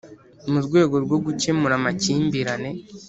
[0.51, 2.69] Mu rwego rwo gukemura amakimbirane